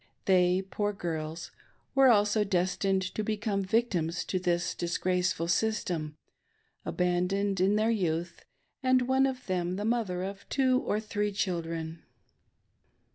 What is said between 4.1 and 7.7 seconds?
to this disgraceful system— abandoned